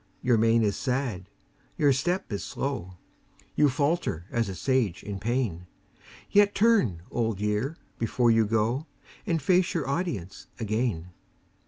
[0.23, 1.29] Your mien is sad,
[1.77, 2.97] your step is slow;
[3.53, 5.67] You falter as a Sage in pain;
[6.31, 8.87] Yet turn, Old Year, before you go,
[9.27, 11.11] And face your audience again.